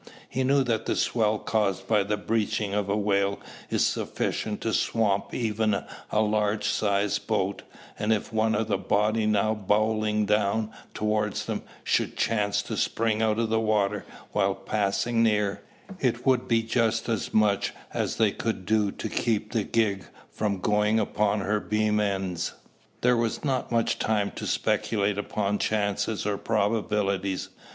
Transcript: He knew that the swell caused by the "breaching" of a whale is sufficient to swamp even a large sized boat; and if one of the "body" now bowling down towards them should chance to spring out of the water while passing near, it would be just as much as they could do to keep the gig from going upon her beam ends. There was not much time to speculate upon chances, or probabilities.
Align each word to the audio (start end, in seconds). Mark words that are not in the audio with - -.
He 0.27 0.43
knew 0.43 0.63
that 0.63 0.87
the 0.87 0.95
swell 0.95 1.37
caused 1.37 1.87
by 1.87 2.01
the 2.01 2.17
"breaching" 2.17 2.73
of 2.73 2.89
a 2.89 2.97
whale 2.97 3.39
is 3.69 3.85
sufficient 3.85 4.59
to 4.61 4.73
swamp 4.73 5.31
even 5.31 5.75
a 6.09 6.21
large 6.21 6.65
sized 6.67 7.27
boat; 7.27 7.61
and 7.99 8.11
if 8.11 8.33
one 8.33 8.55
of 8.55 8.67
the 8.67 8.79
"body" 8.79 9.27
now 9.27 9.53
bowling 9.53 10.25
down 10.25 10.71
towards 10.95 11.45
them 11.45 11.61
should 11.83 12.17
chance 12.17 12.63
to 12.63 12.77
spring 12.77 13.21
out 13.21 13.37
of 13.37 13.49
the 13.49 13.59
water 13.59 14.03
while 14.31 14.55
passing 14.55 15.21
near, 15.21 15.61
it 15.99 16.25
would 16.25 16.47
be 16.47 16.63
just 16.63 17.07
as 17.07 17.31
much 17.31 17.71
as 17.93 18.15
they 18.15 18.31
could 18.31 18.65
do 18.65 18.89
to 18.93 19.07
keep 19.07 19.51
the 19.51 19.63
gig 19.63 20.05
from 20.31 20.61
going 20.61 20.99
upon 20.99 21.41
her 21.41 21.59
beam 21.59 21.99
ends. 21.99 22.53
There 23.01 23.15
was 23.17 23.45
not 23.45 23.71
much 23.71 23.99
time 23.99 24.31
to 24.31 24.47
speculate 24.47 25.19
upon 25.19 25.59
chances, 25.59 26.25
or 26.25 26.39
probabilities. 26.39 27.49